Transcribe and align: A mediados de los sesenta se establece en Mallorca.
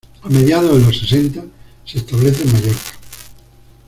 A 0.23 0.27
mediados 0.29 0.79
de 0.79 0.83
los 0.83 0.97
sesenta 0.99 1.43
se 1.85 1.99
establece 1.99 2.41
en 2.41 2.53
Mallorca. 2.53 2.91